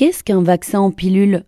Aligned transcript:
Qu'est-ce 0.00 0.24
qu'un 0.24 0.40
vaccin 0.40 0.80
en 0.80 0.90
pilule? 0.90 1.44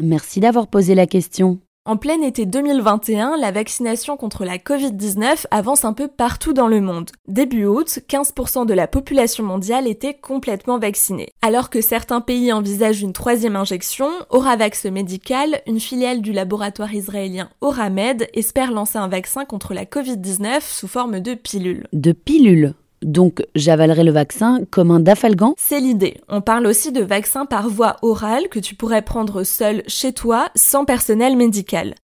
Merci 0.00 0.38
d'avoir 0.38 0.68
posé 0.68 0.94
la 0.94 1.08
question. 1.08 1.58
En 1.84 1.96
plein 1.96 2.22
été 2.22 2.46
2021, 2.46 3.36
la 3.36 3.50
vaccination 3.50 4.16
contre 4.16 4.44
la 4.44 4.58
Covid-19 4.58 5.46
avance 5.50 5.84
un 5.84 5.94
peu 5.94 6.06
partout 6.06 6.52
dans 6.52 6.68
le 6.68 6.80
monde. 6.80 7.10
Début 7.26 7.64
août, 7.64 7.98
15% 8.08 8.66
de 8.66 8.72
la 8.72 8.86
population 8.86 9.42
mondiale 9.42 9.88
était 9.88 10.14
complètement 10.14 10.78
vaccinée. 10.78 11.30
Alors 11.42 11.70
que 11.70 11.80
certains 11.80 12.20
pays 12.20 12.52
envisagent 12.52 13.02
une 13.02 13.12
troisième 13.12 13.56
injection, 13.56 14.10
Oravax 14.30 14.84
Medical, 14.84 15.60
une 15.66 15.80
filiale 15.80 16.22
du 16.22 16.30
laboratoire 16.30 16.94
israélien 16.94 17.50
Oramed, 17.62 18.28
espère 18.32 18.70
lancer 18.70 18.98
un 18.98 19.08
vaccin 19.08 19.44
contre 19.44 19.74
la 19.74 19.86
Covid-19 19.86 20.60
sous 20.60 20.86
forme 20.86 21.18
de 21.18 21.34
pilule. 21.34 21.88
De 21.92 22.12
pilule? 22.12 22.74
Donc 23.02 23.44
j'avalerai 23.54 24.04
le 24.04 24.12
vaccin 24.12 24.60
comme 24.70 24.90
un 24.90 25.00
dafalgan 25.00 25.54
C'est 25.56 25.80
l'idée. 25.80 26.20
On 26.28 26.40
parle 26.40 26.66
aussi 26.66 26.92
de 26.92 27.02
vaccin 27.02 27.46
par 27.46 27.68
voie 27.68 27.96
orale 28.02 28.48
que 28.48 28.58
tu 28.58 28.74
pourrais 28.74 29.02
prendre 29.02 29.44
seul 29.44 29.82
chez 29.86 30.12
toi 30.12 30.48
sans 30.54 30.84
personnel 30.84 31.36
médical. 31.36 31.94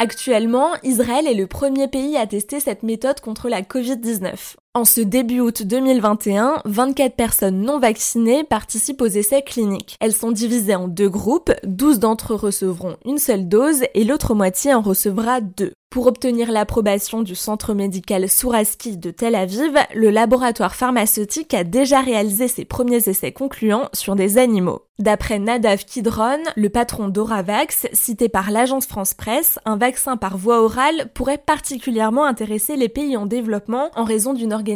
Actuellement, 0.00 0.68
Israël 0.84 1.26
est 1.26 1.34
le 1.34 1.48
premier 1.48 1.88
pays 1.88 2.16
à 2.16 2.26
tester 2.26 2.60
cette 2.60 2.84
méthode 2.84 3.20
contre 3.20 3.48
la 3.48 3.62
Covid-19. 3.62 4.54
En 4.78 4.84
ce 4.84 5.00
début 5.00 5.40
août 5.40 5.64
2021, 5.64 6.62
24 6.64 7.16
personnes 7.16 7.62
non 7.62 7.80
vaccinées 7.80 8.44
participent 8.44 9.02
aux 9.02 9.06
essais 9.06 9.42
cliniques. 9.42 9.96
Elles 9.98 10.12
sont 10.12 10.30
divisées 10.30 10.76
en 10.76 10.86
deux 10.86 11.08
groupes, 11.08 11.50
12 11.64 11.98
d'entre 11.98 12.34
eux 12.34 12.36
recevront 12.36 12.96
une 13.04 13.18
seule 13.18 13.48
dose 13.48 13.82
et 13.94 14.04
l'autre 14.04 14.36
moitié 14.36 14.72
en 14.72 14.80
recevra 14.80 15.40
deux. 15.40 15.72
Pour 15.90 16.06
obtenir 16.06 16.52
l'approbation 16.52 17.22
du 17.22 17.34
centre 17.34 17.72
médical 17.72 18.28
Souraski 18.28 18.98
de 18.98 19.10
Tel 19.10 19.34
Aviv, 19.34 19.74
le 19.94 20.10
laboratoire 20.10 20.76
pharmaceutique 20.76 21.54
a 21.54 21.64
déjà 21.64 22.02
réalisé 22.02 22.46
ses 22.46 22.66
premiers 22.66 23.08
essais 23.08 23.32
concluants 23.32 23.88
sur 23.94 24.14
des 24.14 24.36
animaux. 24.36 24.82
D'après 24.98 25.38
Nadav 25.38 25.84
Kidron, 25.84 26.42
le 26.56 26.68
patron 26.68 27.08
d'Oravax, 27.08 27.86
cité 27.94 28.28
par 28.28 28.50
l'agence 28.50 28.86
France 28.86 29.14
Presse, 29.14 29.58
un 29.64 29.76
vaccin 29.76 30.18
par 30.18 30.36
voie 30.36 30.60
orale 30.60 31.08
pourrait 31.14 31.38
particulièrement 31.38 32.26
intéresser 32.26 32.76
les 32.76 32.88
pays 32.90 33.16
en 33.16 33.24
développement 33.24 33.90
en 33.94 34.04
raison 34.04 34.34
d'une 34.34 34.52
organisation 34.52 34.67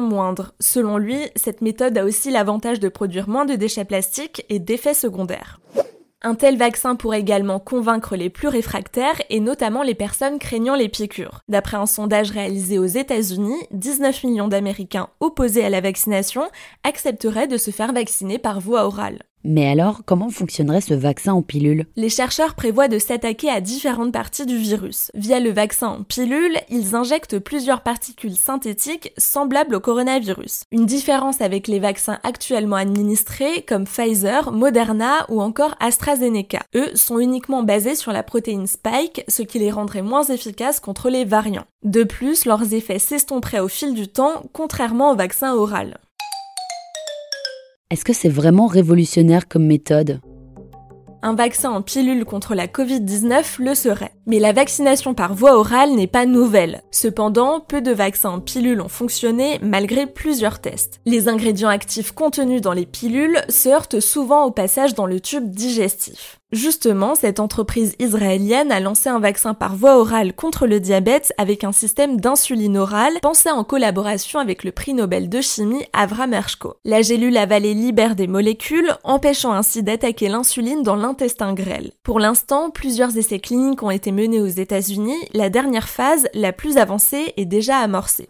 moindre. 0.00 0.52
Selon 0.60 0.98
lui, 0.98 1.18
cette 1.36 1.60
méthode 1.60 1.96
a 1.96 2.04
aussi 2.04 2.30
l'avantage 2.30 2.80
de 2.80 2.88
produire 2.88 3.28
moins 3.28 3.44
de 3.44 3.54
déchets 3.54 3.84
plastiques 3.84 4.44
et 4.48 4.58
d'effets 4.58 4.94
secondaires. 4.94 5.60
Un 6.22 6.34
tel 6.34 6.58
vaccin 6.58 6.96
pourrait 6.96 7.20
également 7.20 7.58
convaincre 7.58 8.14
les 8.14 8.28
plus 8.28 8.48
réfractaires 8.48 9.22
et 9.30 9.40
notamment 9.40 9.82
les 9.82 9.94
personnes 9.94 10.38
craignant 10.38 10.74
les 10.74 10.90
piqûres. 10.90 11.40
D'après 11.48 11.78
un 11.78 11.86
sondage 11.86 12.30
réalisé 12.30 12.78
aux 12.78 12.84
États-Unis, 12.84 13.56
19 13.70 14.24
millions 14.24 14.48
d'Américains 14.48 15.08
opposés 15.20 15.64
à 15.64 15.70
la 15.70 15.80
vaccination 15.80 16.42
accepteraient 16.84 17.48
de 17.48 17.56
se 17.56 17.70
faire 17.70 17.94
vacciner 17.94 18.38
par 18.38 18.60
voie 18.60 18.84
orale. 18.84 19.22
Mais 19.42 19.68
alors, 19.68 20.02
comment 20.04 20.28
fonctionnerait 20.28 20.80
ce 20.80 20.94
vaccin 20.94 21.32
en 21.32 21.42
pilule? 21.42 21.86
Les 21.96 22.08
chercheurs 22.08 22.54
prévoient 22.54 22.88
de 22.88 22.98
s'attaquer 22.98 23.48
à 23.48 23.60
différentes 23.60 24.12
parties 24.12 24.46
du 24.46 24.56
virus. 24.56 25.10
Via 25.14 25.40
le 25.40 25.50
vaccin 25.50 25.88
en 25.88 26.02
pilule, 26.02 26.58
ils 26.68 26.94
injectent 26.94 27.38
plusieurs 27.38 27.82
particules 27.82 28.36
synthétiques 28.36 29.12
semblables 29.16 29.74
au 29.74 29.80
coronavirus. 29.80 30.64
Une 30.72 30.86
différence 30.86 31.40
avec 31.40 31.68
les 31.68 31.78
vaccins 31.78 32.18
actuellement 32.22 32.76
administrés 32.76 33.62
comme 33.66 33.86
Pfizer, 33.86 34.52
Moderna 34.52 35.24
ou 35.28 35.40
encore 35.40 35.74
AstraZeneca. 35.80 36.60
Eux 36.74 36.94
sont 36.94 37.18
uniquement 37.18 37.62
basés 37.62 37.94
sur 37.94 38.12
la 38.12 38.22
protéine 38.22 38.66
Spike, 38.66 39.24
ce 39.28 39.42
qui 39.42 39.58
les 39.58 39.70
rendrait 39.70 40.02
moins 40.02 40.24
efficaces 40.24 40.80
contre 40.80 41.08
les 41.08 41.24
variants. 41.24 41.64
De 41.82 42.04
plus, 42.04 42.44
leurs 42.44 42.74
effets 42.74 42.98
s'estomperaient 42.98 43.60
au 43.60 43.68
fil 43.68 43.94
du 43.94 44.08
temps, 44.08 44.42
contrairement 44.52 45.12
au 45.12 45.16
vaccin 45.16 45.54
oral. 45.54 45.98
Est-ce 47.90 48.04
que 48.04 48.12
c'est 48.12 48.28
vraiment 48.28 48.68
révolutionnaire 48.68 49.48
comme 49.48 49.66
méthode? 49.66 50.20
Un 51.22 51.34
vaccin 51.34 51.70
en 51.70 51.82
pilule 51.82 52.24
contre 52.24 52.54
la 52.54 52.68
Covid-19 52.68 53.60
le 53.60 53.74
serait. 53.74 54.14
Mais 54.26 54.38
la 54.38 54.52
vaccination 54.52 55.12
par 55.12 55.34
voie 55.34 55.58
orale 55.58 55.96
n'est 55.96 56.06
pas 56.06 56.24
nouvelle. 56.24 56.82
Cependant, 56.92 57.58
peu 57.58 57.82
de 57.82 57.90
vaccins 57.90 58.30
en 58.30 58.40
pilule 58.40 58.80
ont 58.80 58.88
fonctionné 58.88 59.58
malgré 59.60 60.06
plusieurs 60.06 60.60
tests. 60.60 61.00
Les 61.04 61.26
ingrédients 61.26 61.68
actifs 61.68 62.12
contenus 62.12 62.62
dans 62.62 62.72
les 62.72 62.86
pilules 62.86 63.40
se 63.48 63.68
heurtent 63.68 63.98
souvent 63.98 64.44
au 64.44 64.52
passage 64.52 64.94
dans 64.94 65.06
le 65.06 65.18
tube 65.18 65.50
digestif. 65.50 66.39
Justement, 66.52 67.14
cette 67.14 67.38
entreprise 67.38 67.94
israélienne 68.00 68.72
a 68.72 68.80
lancé 68.80 69.08
un 69.08 69.20
vaccin 69.20 69.54
par 69.54 69.76
voie 69.76 69.98
orale 69.98 70.34
contre 70.34 70.66
le 70.66 70.80
diabète 70.80 71.32
avec 71.38 71.62
un 71.62 71.70
système 71.70 72.20
d'insuline 72.20 72.76
orale 72.76 73.20
pensé 73.22 73.50
en 73.50 73.62
collaboration 73.62 74.40
avec 74.40 74.64
le 74.64 74.72
prix 74.72 74.92
Nobel 74.92 75.28
de 75.28 75.40
chimie 75.40 75.84
Avram 75.92 76.34
Ershko. 76.34 76.74
La 76.84 77.02
gélule 77.02 77.36
avalée 77.36 77.74
libère 77.74 78.16
des 78.16 78.26
molécules, 78.26 78.92
empêchant 79.04 79.52
ainsi 79.52 79.84
d'attaquer 79.84 80.28
l'insuline 80.28 80.82
dans 80.82 80.96
l'intestin 80.96 81.54
grêle. 81.54 81.92
Pour 82.02 82.18
l'instant, 82.18 82.70
plusieurs 82.70 83.16
essais 83.16 83.38
cliniques 83.38 83.84
ont 83.84 83.90
été 83.90 84.10
menés 84.10 84.40
aux 84.40 84.46
États-Unis, 84.46 85.18
la 85.32 85.50
dernière 85.50 85.88
phase, 85.88 86.26
la 86.34 86.52
plus 86.52 86.78
avancée, 86.78 87.32
est 87.36 87.44
déjà 87.44 87.78
amorcée. 87.78 88.28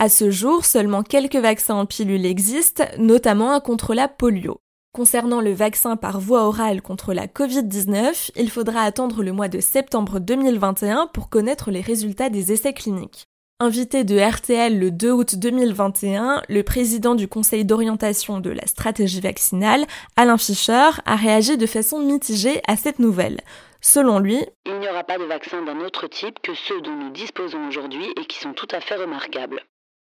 À 0.00 0.08
ce 0.08 0.32
jour, 0.32 0.64
seulement 0.64 1.04
quelques 1.04 1.36
vaccins 1.36 1.76
en 1.76 1.86
pilule 1.86 2.26
existent, 2.26 2.82
notamment 2.98 3.52
un 3.52 3.60
contre 3.60 3.94
la 3.94 4.08
polio. 4.08 4.58
Concernant 4.94 5.40
le 5.40 5.54
vaccin 5.54 5.96
par 5.96 6.20
voie 6.20 6.46
orale 6.46 6.82
contre 6.82 7.14
la 7.14 7.26
Covid-19, 7.26 8.32
il 8.36 8.50
faudra 8.50 8.82
attendre 8.82 9.22
le 9.22 9.32
mois 9.32 9.48
de 9.48 9.58
septembre 9.58 10.20
2021 10.20 11.06
pour 11.14 11.30
connaître 11.30 11.70
les 11.70 11.80
résultats 11.80 12.28
des 12.28 12.52
essais 12.52 12.74
cliniques. 12.74 13.24
Invité 13.58 14.04
de 14.04 14.18
RTL 14.18 14.78
le 14.78 14.90
2 14.90 15.10
août 15.10 15.36
2021, 15.36 16.42
le 16.46 16.62
président 16.62 17.14
du 17.14 17.26
Conseil 17.26 17.64
d'orientation 17.64 18.38
de 18.38 18.50
la 18.50 18.66
stratégie 18.66 19.22
vaccinale, 19.22 19.86
Alain 20.16 20.36
Fischer, 20.36 20.90
a 21.06 21.16
réagi 21.16 21.56
de 21.56 21.66
façon 21.66 21.98
mitigée 22.00 22.60
à 22.68 22.76
cette 22.76 22.98
nouvelle. 22.98 23.40
Selon 23.80 24.18
lui, 24.18 24.44
il 24.66 24.78
n'y 24.78 24.88
aura 24.90 25.04
pas 25.04 25.16
de 25.16 25.24
vaccin 25.24 25.62
d'un 25.62 25.80
autre 25.80 26.06
type 26.06 26.38
que 26.42 26.52
ceux 26.54 26.82
dont 26.82 26.96
nous 26.96 27.12
disposons 27.12 27.66
aujourd'hui 27.66 28.04
et 28.20 28.26
qui 28.26 28.38
sont 28.38 28.52
tout 28.52 28.68
à 28.70 28.80
fait 28.80 28.96
remarquables. 28.96 29.62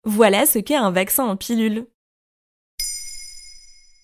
Voilà 0.03 0.47
ce 0.47 0.59
qu'est 0.59 0.75
un 0.75 0.91
vaccin 0.91 1.27
en 1.27 1.37
pilule. 1.37 1.87